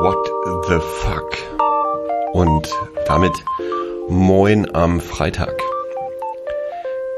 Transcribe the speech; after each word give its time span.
What 0.00 0.30
the 0.68 0.78
fuck? 0.78 1.36
Und 2.32 2.68
damit 3.08 3.32
Moin 4.08 4.72
am 4.72 5.00
Freitag. 5.00 5.58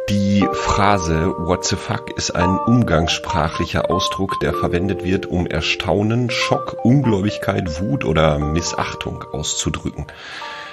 Die 0.09 0.49
Phrase 0.51 1.35
What 1.37 1.67
the 1.67 1.77
fuck 1.77 2.17
ist 2.17 2.35
ein 2.35 2.59
umgangssprachlicher 2.59 3.91
Ausdruck, 3.91 4.41
der 4.41 4.55
verwendet 4.55 5.05
wird, 5.05 5.27
um 5.27 5.47
Erstaunen, 5.47 6.31
Schock, 6.31 6.79
Ungläubigkeit, 6.83 7.83
Wut 7.83 8.07
oder 8.07 8.39
Missachtung 8.39 9.25
auszudrücken. 9.31 10.07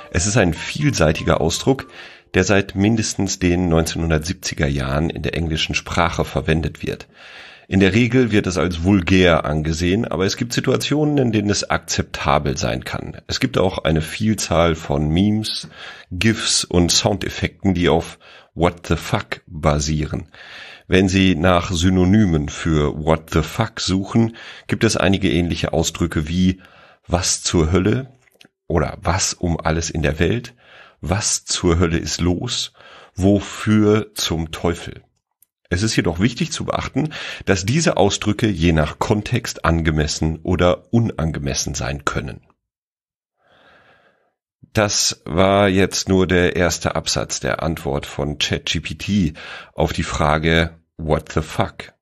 Es 0.10 0.28
ist 0.28 0.38
ein 0.38 0.54
vielseitiger 0.54 1.42
Ausdruck, 1.42 1.88
der 2.36 2.46
seit 2.46 2.76
mindestens 2.76 3.40
den 3.40 3.70
1970er 3.70 4.68
Jahren 4.68 5.10
in 5.10 5.24
der 5.24 5.36
englischen 5.36 5.76
Sprache 5.76 6.24
verwendet 6.24 6.82
wird. 6.82 7.06
In 7.70 7.82
der 7.82 7.94
Regel 7.94 8.32
wird 8.32 8.48
es 8.48 8.58
als 8.58 8.84
vulgär 8.84 9.44
angesehen, 9.44 10.06
aber 10.06 10.26
es 10.26 10.38
gibt 10.38 10.54
Situationen, 10.54 11.18
in 11.18 11.32
denen 11.34 11.50
es 11.50 11.70
akzeptabel 11.70 12.56
sein 12.56 12.86
kann. 12.86 13.22
Es 13.28 13.42
gibt 13.42 13.58
auch 13.58 13.80
eine 13.80 14.02
Vielzahl 14.02 14.74
von 14.74 15.10
Memes, 15.10 15.68
GIFs 16.10 16.64
und 16.64 16.94
Soundeffekten, 16.94 17.74
die 17.74 17.90
auf 17.90 18.20
What 18.56 18.88
the 18.88 18.96
fuck 18.96 19.42
basieren. 19.48 20.30
Wenn 20.88 21.10
Sie 21.10 21.36
nach 21.36 21.70
Synonymen 21.70 22.48
für 22.48 23.04
What 23.04 23.32
the 23.34 23.42
fuck 23.42 23.82
suchen, 23.82 24.38
gibt 24.68 24.86
es 24.86 24.96
einige 24.96 25.30
ähnliche 25.30 25.74
Ausdrücke 25.74 26.30
wie 26.30 26.62
Was 27.06 27.44
zur 27.44 27.74
Hölle 27.74 28.14
oder 28.68 28.98
Was 29.02 29.34
um 29.34 29.60
alles 29.60 29.90
in 29.90 30.04
der 30.04 30.20
Welt, 30.20 30.56
Was 31.02 31.44
zur 31.44 31.80
Hölle 31.80 31.98
ist 31.98 32.22
los, 32.22 32.72
Wofür 33.14 34.14
zum 34.14 34.52
Teufel. 34.52 35.04
Es 35.70 35.84
ist 35.84 35.96
jedoch 35.96 36.20
wichtig 36.20 36.52
zu 36.52 36.66
beachten, 36.66 37.14
dass 37.46 37.66
diese 37.66 37.98
Ausdrücke 37.98 38.48
je 38.48 38.72
nach 38.72 39.00
Kontext 39.00 39.66
angemessen 39.66 40.40
oder 40.44 40.94
unangemessen 40.94 41.74
sein 41.74 42.06
können. 42.06 42.42
Das 44.74 45.22
war 45.26 45.70
jetzt 45.70 46.08
nur 46.08 46.28
der 46.28 46.56
erste 46.56 46.96
Absatz 46.96 47.40
der 47.40 47.64
Antwort 47.64 48.06
von 48.06 48.38
ChatGPT 48.38 49.34
auf 49.74 49.92
die 49.92 50.04
Frage 50.04 50.80
What 50.98 51.32
the 51.34 51.42
fuck? 51.42 51.94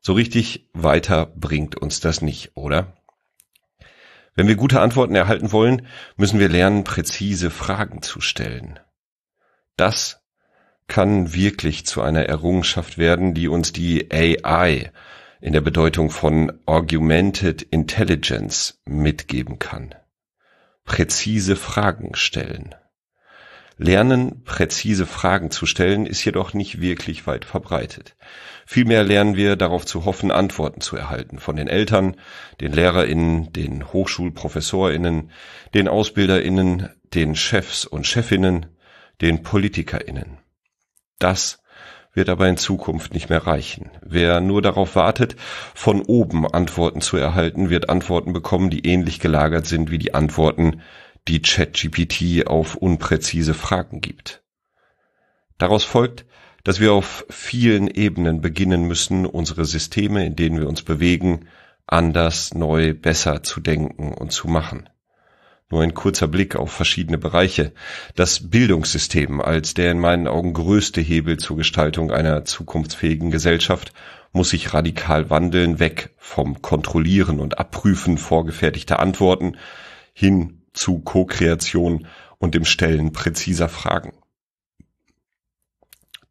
So 0.00 0.12
richtig 0.12 0.68
weiter 0.72 1.26
bringt 1.26 1.76
uns 1.76 2.00
das 2.00 2.22
nicht, 2.22 2.56
oder? 2.56 2.96
Wenn 4.34 4.48
wir 4.48 4.56
gute 4.56 4.80
Antworten 4.80 5.14
erhalten 5.14 5.52
wollen, 5.52 5.86
müssen 6.16 6.40
wir 6.40 6.48
lernen, 6.48 6.84
präzise 6.84 7.50
Fragen 7.50 8.02
zu 8.02 8.20
stellen. 8.20 8.80
Das 9.76 10.21
kann 10.88 11.32
wirklich 11.34 11.86
zu 11.86 12.02
einer 12.02 12.24
Errungenschaft 12.26 12.98
werden, 12.98 13.34
die 13.34 13.48
uns 13.48 13.72
die 13.72 14.12
AI 14.12 14.90
in 15.40 15.52
der 15.52 15.60
Bedeutung 15.60 16.10
von 16.10 16.52
Augmented 16.66 17.62
Intelligence 17.62 18.80
mitgeben 18.84 19.58
kann. 19.58 19.94
Präzise 20.84 21.56
Fragen 21.56 22.14
stellen. 22.14 22.74
Lernen, 23.78 24.44
präzise 24.44 25.06
Fragen 25.06 25.50
zu 25.50 25.66
stellen, 25.66 26.06
ist 26.06 26.24
jedoch 26.24 26.52
nicht 26.52 26.80
wirklich 26.80 27.26
weit 27.26 27.44
verbreitet. 27.44 28.16
Vielmehr 28.66 29.02
lernen 29.02 29.34
wir 29.34 29.56
darauf 29.56 29.86
zu 29.86 30.04
hoffen, 30.04 30.30
Antworten 30.30 30.80
zu 30.80 30.96
erhalten 30.96 31.38
von 31.38 31.56
den 31.56 31.68
Eltern, 31.68 32.16
den 32.60 32.72
Lehrerinnen, 32.72 33.52
den 33.52 33.92
Hochschulprofessorinnen, 33.92 35.30
den 35.74 35.88
Ausbilderinnen, 35.88 36.90
den 37.14 37.34
Chefs 37.34 37.84
und 37.84 38.06
Chefinnen, 38.06 38.66
den 39.20 39.42
Politikerinnen. 39.42 40.41
Das 41.22 41.62
wird 42.14 42.28
aber 42.28 42.48
in 42.48 42.56
Zukunft 42.56 43.14
nicht 43.14 43.30
mehr 43.30 43.46
reichen. 43.46 43.90
Wer 44.02 44.40
nur 44.40 44.60
darauf 44.60 44.96
wartet, 44.96 45.36
von 45.72 46.02
oben 46.02 46.52
Antworten 46.52 47.00
zu 47.00 47.16
erhalten, 47.16 47.70
wird 47.70 47.88
Antworten 47.88 48.32
bekommen, 48.32 48.70
die 48.70 48.84
ähnlich 48.84 49.20
gelagert 49.20 49.66
sind 49.66 49.92
wie 49.92 49.98
die 49.98 50.14
Antworten, 50.14 50.82
die 51.28 51.40
ChatGPT 51.40 52.48
auf 52.48 52.74
unpräzise 52.74 53.54
Fragen 53.54 54.00
gibt. 54.00 54.42
Daraus 55.58 55.84
folgt, 55.84 56.26
dass 56.64 56.80
wir 56.80 56.92
auf 56.92 57.24
vielen 57.30 57.86
Ebenen 57.86 58.40
beginnen 58.40 58.88
müssen, 58.88 59.24
unsere 59.24 59.64
Systeme, 59.64 60.26
in 60.26 60.34
denen 60.34 60.58
wir 60.58 60.68
uns 60.68 60.82
bewegen, 60.82 61.46
anders, 61.86 62.52
neu, 62.52 62.94
besser 62.94 63.44
zu 63.44 63.60
denken 63.60 64.12
und 64.12 64.32
zu 64.32 64.48
machen. 64.48 64.88
Nur 65.72 65.82
ein 65.82 65.94
kurzer 65.94 66.28
Blick 66.28 66.54
auf 66.54 66.70
verschiedene 66.70 67.16
Bereiche. 67.16 67.72
Das 68.14 68.50
Bildungssystem 68.50 69.40
als 69.40 69.72
der 69.72 69.92
in 69.92 69.98
meinen 69.98 70.28
Augen 70.28 70.52
größte 70.52 71.00
Hebel 71.00 71.38
zur 71.38 71.56
Gestaltung 71.56 72.12
einer 72.12 72.44
zukunftsfähigen 72.44 73.30
Gesellschaft 73.30 73.94
muss 74.32 74.50
sich 74.50 74.74
radikal 74.74 75.30
wandeln, 75.30 75.80
weg 75.80 76.10
vom 76.18 76.60
Kontrollieren 76.60 77.40
und 77.40 77.58
Abprüfen 77.58 78.18
vorgefertigter 78.18 79.00
Antworten 79.00 79.56
hin 80.12 80.60
zu 80.74 80.98
Co-Kreation 80.98 82.06
und 82.36 82.54
dem 82.54 82.66
Stellen 82.66 83.12
präziser 83.12 83.70
Fragen. 83.70 84.12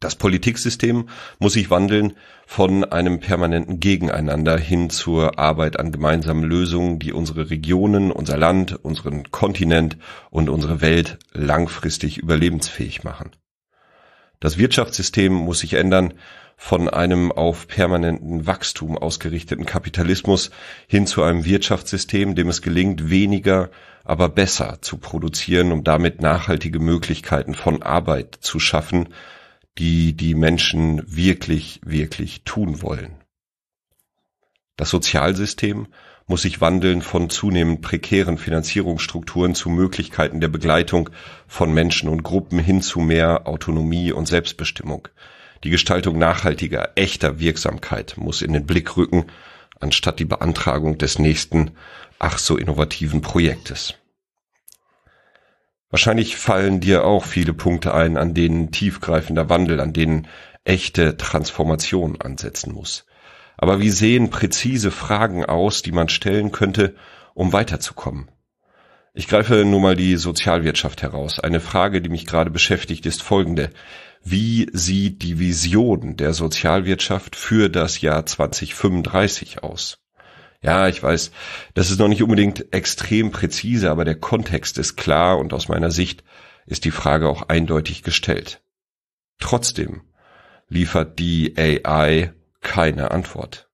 Das 0.01 0.15
Politiksystem 0.15 1.09
muss 1.37 1.53
sich 1.53 1.69
wandeln 1.69 2.13
von 2.47 2.83
einem 2.83 3.19
permanenten 3.19 3.79
Gegeneinander 3.79 4.57
hin 4.57 4.89
zur 4.89 5.37
Arbeit 5.37 5.79
an 5.79 5.91
gemeinsamen 5.91 6.43
Lösungen, 6.43 6.97
die 6.97 7.13
unsere 7.13 7.51
Regionen, 7.51 8.11
unser 8.11 8.35
Land, 8.35 8.83
unseren 8.83 9.29
Kontinent 9.29 9.99
und 10.31 10.49
unsere 10.49 10.81
Welt 10.81 11.19
langfristig 11.33 12.17
überlebensfähig 12.17 13.03
machen. 13.03 13.29
Das 14.39 14.57
Wirtschaftssystem 14.57 15.33
muss 15.33 15.59
sich 15.59 15.75
ändern 15.75 16.15
von 16.57 16.89
einem 16.89 17.31
auf 17.31 17.67
permanenten 17.67 18.47
Wachstum 18.47 18.97
ausgerichteten 18.97 19.67
Kapitalismus 19.67 20.49
hin 20.87 21.05
zu 21.05 21.21
einem 21.21 21.45
Wirtschaftssystem, 21.45 22.33
dem 22.33 22.49
es 22.49 22.63
gelingt, 22.63 23.11
weniger, 23.11 23.69
aber 24.03 24.29
besser 24.29 24.79
zu 24.81 24.97
produzieren, 24.97 25.71
um 25.71 25.83
damit 25.83 26.23
nachhaltige 26.23 26.79
Möglichkeiten 26.79 27.53
von 27.53 27.83
Arbeit 27.83 28.39
zu 28.41 28.59
schaffen, 28.59 29.09
die 29.77 30.13
die 30.13 30.35
Menschen 30.35 31.01
wirklich, 31.05 31.81
wirklich 31.83 32.43
tun 32.43 32.81
wollen. 32.81 33.15
Das 34.75 34.89
Sozialsystem 34.89 35.87
muss 36.27 36.43
sich 36.43 36.61
wandeln 36.61 37.01
von 37.01 37.29
zunehmend 37.29 37.81
prekären 37.81 38.37
Finanzierungsstrukturen 38.37 39.53
zu 39.53 39.69
Möglichkeiten 39.69 40.39
der 40.39 40.47
Begleitung 40.47 41.09
von 41.47 41.73
Menschen 41.73 42.09
und 42.09 42.23
Gruppen 42.23 42.57
hin 42.57 42.81
zu 42.81 42.99
mehr 42.99 43.47
Autonomie 43.47 44.11
und 44.11 44.27
Selbstbestimmung. 44.27 45.07
Die 45.63 45.69
Gestaltung 45.69 46.17
nachhaltiger, 46.17 46.93
echter 46.95 47.39
Wirksamkeit 47.39 48.15
muss 48.17 48.41
in 48.41 48.53
den 48.53 48.65
Blick 48.65 48.97
rücken, 48.97 49.25
anstatt 49.79 50.19
die 50.19 50.25
Beantragung 50.25 50.97
des 50.97 51.19
nächsten, 51.19 51.71
ach 52.17 52.37
so 52.37 52.57
innovativen 52.57 53.21
Projektes. 53.21 53.95
Wahrscheinlich 55.91 56.37
fallen 56.37 56.79
dir 56.79 57.03
auch 57.03 57.25
viele 57.25 57.53
Punkte 57.53 57.93
ein, 57.93 58.17
an 58.17 58.33
denen 58.33 58.71
tiefgreifender 58.71 59.49
Wandel, 59.49 59.81
an 59.81 59.91
denen 59.91 60.27
echte 60.63 61.17
Transformation 61.17 62.19
ansetzen 62.21 62.73
muss. 62.73 63.05
Aber 63.57 63.81
wie 63.81 63.89
sehen 63.89 64.29
präzise 64.29 64.89
Fragen 64.89 65.45
aus, 65.45 65.81
die 65.81 65.91
man 65.91 66.07
stellen 66.07 66.51
könnte, 66.51 66.95
um 67.33 67.51
weiterzukommen? 67.51 68.29
Ich 69.13 69.27
greife 69.27 69.65
nur 69.65 69.81
mal 69.81 69.97
die 69.97 70.15
Sozialwirtschaft 70.15 71.01
heraus. 71.01 71.41
Eine 71.41 71.59
Frage, 71.59 72.01
die 72.01 72.09
mich 72.09 72.25
gerade 72.25 72.49
beschäftigt, 72.49 73.05
ist 73.05 73.21
folgende. 73.21 73.69
Wie 74.23 74.69
sieht 74.71 75.23
die 75.23 75.39
Vision 75.39 76.15
der 76.15 76.33
Sozialwirtschaft 76.33 77.35
für 77.35 77.69
das 77.69 77.99
Jahr 77.99 78.25
2035 78.25 79.63
aus? 79.63 79.97
Ja, 80.63 80.87
ich 80.87 81.01
weiß, 81.01 81.31
das 81.73 81.89
ist 81.89 81.99
noch 81.99 82.07
nicht 82.07 82.21
unbedingt 82.21 82.71
extrem 82.71 83.31
präzise, 83.31 83.89
aber 83.89 84.05
der 84.05 84.15
Kontext 84.15 84.77
ist 84.77 84.95
klar 84.95 85.39
und 85.39 85.53
aus 85.53 85.67
meiner 85.67 85.89
Sicht 85.89 86.23
ist 86.67 86.85
die 86.85 86.91
Frage 86.91 87.27
auch 87.27 87.49
eindeutig 87.49 88.03
gestellt. 88.03 88.61
Trotzdem 89.39 90.01
liefert 90.67 91.17
die 91.17 91.55
AI 91.57 92.33
keine 92.61 93.11
Antwort. 93.11 93.69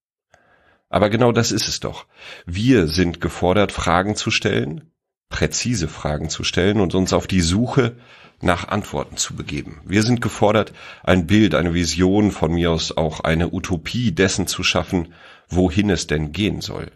Aber 0.89 1.09
genau 1.09 1.33
das 1.33 1.51
ist 1.51 1.67
es 1.67 1.81
doch. 1.81 2.07
Wir 2.45 2.87
sind 2.87 3.19
gefordert, 3.19 3.73
Fragen 3.73 4.15
zu 4.15 4.31
stellen, 4.31 4.91
präzise 5.29 5.89
Fragen 5.89 6.29
zu 6.29 6.45
stellen 6.45 6.79
und 6.79 6.95
uns 6.95 7.11
auf 7.11 7.27
die 7.27 7.41
Suche 7.41 7.97
nach 8.41 8.67
Antworten 8.67 9.17
zu 9.17 9.35
begeben. 9.35 9.81
Wir 9.85 10.03
sind 10.03 10.21
gefordert, 10.21 10.73
ein 11.03 11.27
Bild, 11.27 11.55
eine 11.55 11.73
Vision, 11.73 12.31
von 12.31 12.53
mir 12.53 12.71
aus 12.71 12.95
auch 12.95 13.21
eine 13.21 13.51
Utopie 13.53 14.11
dessen 14.11 14.47
zu 14.47 14.63
schaffen, 14.63 15.13
wohin 15.49 15.89
es 15.89 16.07
denn 16.07 16.31
gehen 16.31 16.61
soll. 16.61 16.91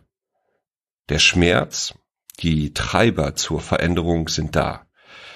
Der 1.09 1.19
Schmerz, 1.19 1.95
die 2.39 2.73
Treiber 2.73 3.35
zur 3.35 3.59
Veränderung 3.59 4.27
sind 4.27 4.55
da. 4.55 4.85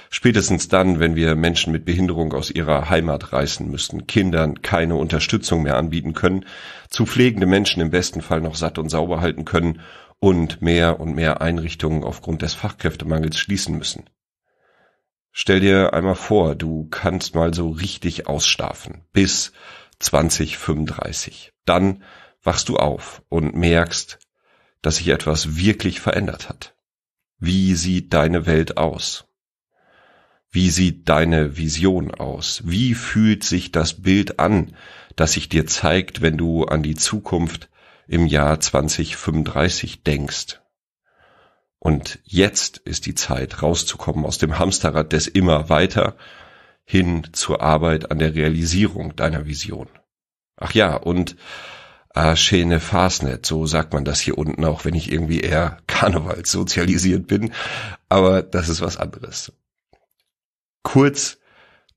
Spätestens 0.10 0.70
dann, 0.70 1.00
wenn 1.00 1.16
wir 1.16 1.36
Menschen 1.36 1.74
mit 1.74 1.84
Behinderung 1.84 2.34
aus 2.34 2.52
ihrer 2.52 2.90
Heimat 2.90 3.34
reißen 3.34 3.70
müssen, 3.70 4.08
Kindern 4.08 4.62
keine 4.62 4.96
Unterstützung 4.96 5.64
mehr 5.64 5.76
anbieten 5.76 6.14
können, 6.14 6.46
zu 6.90 7.06
pflegende 7.06 7.48
Menschen 7.48 7.82
im 7.82 7.90
besten 7.90 8.22
Fall 8.22 8.42
noch 8.42 8.56
satt 8.56 8.78
und 8.78 8.90
sauber 8.90 9.20
halten 9.20 9.44
können 9.44 9.82
und 10.20 10.62
mehr 10.62 11.00
und 11.00 11.16
mehr 11.16 11.42
Einrichtungen 11.42 12.04
aufgrund 12.04 12.44
des 12.44 12.54
Fachkräftemangels 12.54 13.38
schließen 13.38 13.78
müssen. 13.78 14.06
Stell 15.38 15.60
dir 15.60 15.94
einmal 15.94 16.16
vor, 16.16 16.56
du 16.56 16.88
kannst 16.90 17.36
mal 17.36 17.54
so 17.54 17.70
richtig 17.70 18.26
ausschlafen 18.26 19.02
bis 19.12 19.52
2035. 20.00 21.52
Dann 21.66 22.04
wachst 22.42 22.70
du 22.70 22.78
auf 22.78 23.22
und 23.28 23.54
merkst, 23.54 24.18
dass 24.82 24.96
sich 24.96 25.10
etwas 25.10 25.58
wirklich 25.58 26.00
verändert 26.00 26.48
hat. 26.48 26.74
Wie 27.38 27.76
sieht 27.76 28.14
deine 28.14 28.46
Welt 28.46 28.78
aus? 28.78 29.26
Wie 30.52 30.70
sieht 30.70 31.10
deine 31.10 31.58
Vision 31.58 32.16
aus? 32.16 32.62
Wie 32.64 32.94
fühlt 32.94 33.44
sich 33.44 33.74
das 33.74 34.02
Bild 34.02 34.40
an, 34.40 34.74
das 35.18 35.34
sich 35.34 35.50
dir 35.50 35.68
zeigt, 35.68 36.22
wenn 36.22 36.38
du 36.38 36.64
an 36.64 36.82
die 36.82 36.96
Zukunft 36.96 37.70
im 38.08 38.26
Jahr 38.26 38.62
2035 38.62 40.02
denkst? 40.04 40.62
Und 41.80 42.20
jetzt 42.24 42.78
ist 42.78 43.06
die 43.06 43.16
Zeit, 43.16 43.62
rauszukommen 43.62 44.26
aus 44.26 44.38
dem 44.38 44.58
Hamsterrad 44.58 45.14
des 45.14 45.28
immer 45.28 45.70
weiter 45.70 46.16
hin 46.84 47.28
zur 47.34 47.62
Arbeit 47.62 48.12
an 48.12 48.20
der 48.20 48.34
Realisierung 48.36 49.16
deiner 49.16 49.46
Vision. 49.46 49.88
Ach 50.58 50.74
ja, 50.74 50.96
und 50.96 51.36
äh, 52.14 52.36
schöne 52.36 52.80
Fastnet, 52.80 53.46
so 53.46 53.66
sagt 53.66 53.94
man 53.94 54.06
das 54.06 54.20
hier 54.20 54.38
unten, 54.38 54.64
auch 54.66 54.86
wenn 54.86 54.96
ich 54.96 55.12
irgendwie 55.12 55.42
eher 55.42 55.78
karnevalssozialisiert 55.88 57.28
bin, 57.28 57.54
aber 58.10 58.42
das 58.42 58.70
ist 58.70 58.82
was 58.82 58.98
anderes 58.98 59.52
kurz 60.86 61.40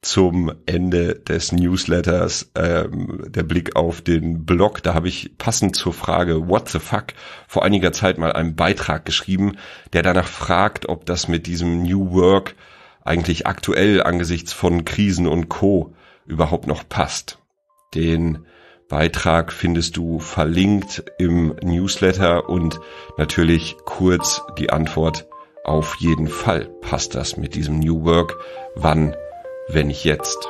zum 0.00 0.52
Ende 0.66 1.16
des 1.16 1.52
Newsletters 1.52 2.50
ähm, 2.54 3.24
der 3.28 3.42
Blick 3.42 3.74
auf 3.76 4.00
den 4.00 4.44
Blog. 4.44 4.82
Da 4.82 4.94
habe 4.94 5.08
ich 5.08 5.36
passend 5.38 5.74
zur 5.74 5.92
Frage 5.92 6.48
What 6.48 6.68
the 6.68 6.78
fuck 6.78 7.06
vor 7.48 7.64
einiger 7.64 7.92
Zeit 7.92 8.18
mal 8.18 8.32
einen 8.32 8.54
Beitrag 8.54 9.04
geschrieben, 9.04 9.56
der 9.92 10.02
danach 10.02 10.28
fragt, 10.28 10.88
ob 10.88 11.04
das 11.06 11.26
mit 11.26 11.46
diesem 11.46 11.82
New 11.82 12.12
Work 12.12 12.54
eigentlich 13.04 13.46
aktuell 13.46 14.02
angesichts 14.02 14.52
von 14.52 14.84
Krisen 14.84 15.26
und 15.26 15.48
Co. 15.48 15.94
überhaupt 16.26 16.66
noch 16.66 16.88
passt. 16.88 17.38
Den 17.94 18.46
Beitrag 18.88 19.52
findest 19.52 19.96
du 19.96 20.18
verlinkt 20.18 21.04
im 21.18 21.56
Newsletter 21.62 22.48
und 22.48 22.80
natürlich 23.16 23.76
kurz 23.84 24.42
die 24.58 24.70
Antwort 24.70 25.26
auf 25.64 25.96
jeden 25.96 26.28
Fall 26.28 26.66
passt 26.80 27.14
das 27.14 27.36
mit 27.36 27.54
diesem 27.54 27.80
New 27.80 28.04
Work. 28.04 28.36
Wann, 28.74 29.14
wenn 29.68 29.88
nicht 29.88 30.04
jetzt? 30.04 30.48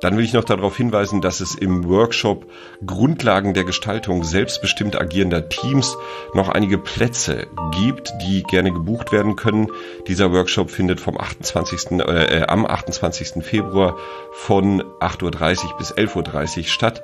Dann 0.00 0.18
will 0.18 0.24
ich 0.24 0.34
noch 0.34 0.44
darauf 0.44 0.76
hinweisen, 0.76 1.22
dass 1.22 1.40
es 1.40 1.54
im 1.54 1.88
Workshop 1.88 2.46
Grundlagen 2.84 3.54
der 3.54 3.64
Gestaltung 3.64 4.24
selbstbestimmt 4.24 5.00
agierender 5.00 5.48
Teams 5.48 5.96
noch 6.34 6.50
einige 6.50 6.76
Plätze 6.76 7.46
gibt, 7.72 8.12
die 8.22 8.42
gerne 8.42 8.72
gebucht 8.72 9.10
werden 9.10 9.36
können. 9.36 9.68
Dieser 10.06 10.32
Workshop 10.32 10.70
findet 10.70 11.00
vom 11.00 11.18
28. 11.18 11.92
Äh, 12.00 12.44
am 12.46 12.66
28. 12.66 13.42
Februar 13.42 13.96
von 14.32 14.82
8.30 15.00 15.64
Uhr 15.72 15.78
bis 15.78 15.94
11.30 15.94 16.58
Uhr 16.58 16.64
statt. 16.64 17.02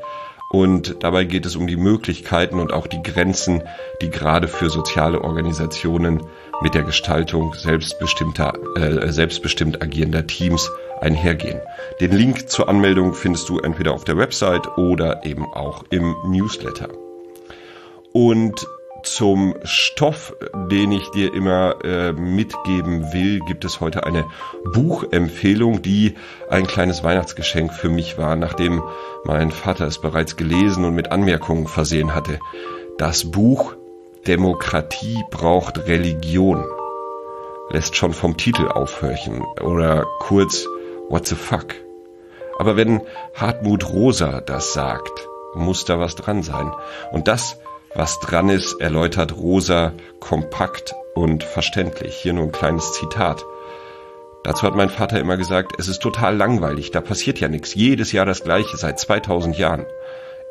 Und 0.51 1.03
dabei 1.03 1.25
geht 1.25 1.47
es 1.47 1.57
um 1.57 1.67
die 1.67 1.79
Möglichkeiten 1.79 2.61
und 2.61 2.75
auch 2.75 2.87
die 2.87 3.03
Grenzen, 3.03 3.63
die 4.03 4.11
gerade 4.11 4.49
für 4.49 4.69
soziale 4.69 5.23
Organisationen 5.23 6.25
mit 6.63 6.75
der 6.75 6.83
Gestaltung 6.83 7.55
selbstbestimmter, 7.55 8.53
äh, 8.77 9.13
selbstbestimmt 9.13 9.83
agierender 9.83 10.27
Teams 10.27 10.71
einhergehen. 11.01 11.61
Den 12.01 12.13
Link 12.13 12.49
zur 12.49 12.69
Anmeldung 12.69 13.15
findest 13.15 13.49
du 13.49 13.59
entweder 13.59 13.93
auf 13.93 14.05
der 14.05 14.17
Website 14.17 14.79
oder 14.79 15.25
eben 15.25 15.45
auch 15.45 15.85
im 15.91 16.15
Newsletter. 16.27 16.89
Und 18.13 18.67
zum 19.03 19.57
Stoff, 19.65 20.35
den 20.71 20.93
ich 20.93 21.11
dir 21.11 21.35
immer 21.35 21.85
äh, 21.85 22.13
mitgeben 22.13 23.13
will, 23.13 23.41
gibt 23.41 23.65
es 23.65 23.81
heute 23.81 24.05
eine 24.07 24.27
Buchempfehlung, 24.73 25.83
die 25.83 26.15
ein 26.49 26.67
kleines 26.67 27.03
Weihnachtsgeschenk 27.03 27.73
für 27.73 27.89
mich 27.89 28.17
war, 28.17 28.37
nachdem 28.37 28.83
mein 29.25 29.51
Vater 29.51 29.87
es 29.87 30.01
bereits 30.01 30.37
gelesen 30.37 30.85
und 30.85 30.95
mit 30.95 31.11
Anmerkungen 31.11 31.67
versehen 31.67 32.15
hatte. 32.15 32.39
Das 32.99 33.31
Buch 33.31 33.75
Demokratie 34.27 35.25
braucht 35.31 35.87
Religion 35.87 36.65
lässt 37.73 37.97
schon 37.97 38.13
vom 38.13 38.37
Titel 38.37 38.69
aufhörchen 38.69 39.43
oder 39.61 40.07
kurz 40.21 40.67
What 41.09 41.27
the 41.27 41.35
fuck. 41.35 41.75
Aber 42.59 42.77
wenn 42.77 43.01
Hartmut 43.35 43.93
Rosa 43.93 44.41
das 44.41 44.73
sagt, 44.75 45.29
muss 45.55 45.85
da 45.85 45.99
was 45.99 46.15
dran 46.15 46.43
sein. 46.43 46.73
Und 47.11 47.29
das 47.29 47.59
was 47.95 48.21
dran 48.21 48.49
ist, 48.49 48.81
erläutert 48.81 49.37
Rosa 49.37 49.93
kompakt 50.21 50.95
und 51.15 51.43
verständlich. 51.43 52.15
Hier 52.15 52.33
nur 52.33 52.45
ein 52.45 52.53
kleines 52.53 52.93
Zitat. 52.93 53.45
Dazu 54.45 54.63
hat 54.63 54.75
mein 54.75 54.89
Vater 54.89 55.21
immer 55.21 55.37
gesagt, 55.37 55.73
es 55.79 55.89
ist 55.89 56.01
total 56.01 56.37
langweilig, 56.37 56.91
da 56.91 57.01
passiert 57.01 57.39
ja 57.41 57.49
nichts. 57.49 57.75
Jedes 57.75 58.13
Jahr 58.13 58.25
das 58.25 58.45
gleiche, 58.45 58.77
seit 58.77 58.99
2000 58.99 59.59
Jahren. 59.59 59.87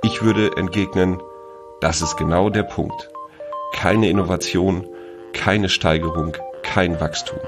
Ich 0.04 0.22
würde 0.22 0.56
entgegnen, 0.56 1.22
das 1.82 2.02
ist 2.02 2.16
genau 2.18 2.50
der 2.50 2.64
Punkt. 2.64 3.11
Keine 3.74 4.10
Innovation, 4.10 4.88
keine 5.34 5.70
Steigerung, 5.70 6.38
kein 6.62 7.00
Wachstum. 7.00 7.40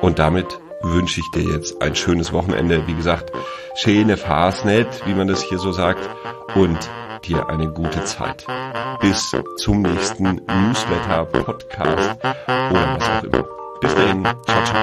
Und 0.00 0.18
damit 0.18 0.58
wünsche 0.82 1.20
ich 1.20 1.30
dir 1.30 1.52
jetzt 1.52 1.80
ein 1.80 1.94
schönes 1.94 2.32
Wochenende. 2.32 2.86
Wie 2.86 2.94
gesagt, 2.94 3.32
schöne 3.76 4.16
Fastnet, 4.16 4.88
wie 5.06 5.14
man 5.14 5.28
das 5.28 5.42
hier 5.42 5.58
so 5.58 5.72
sagt, 5.72 6.08
und 6.54 6.78
dir 7.24 7.48
eine 7.48 7.68
gute 7.68 8.04
Zeit. 8.04 8.44
Bis 9.00 9.34
zum 9.58 9.82
nächsten 9.82 10.40
Newsletter, 10.46 11.24
Podcast 11.26 12.18
oder 12.46 12.96
was 12.98 13.08
auch 13.08 13.24
immer. 13.24 13.44
Bis 13.80 13.94
dahin. 13.94 14.24
Ciao, 14.46 14.64
ciao. 14.64 14.82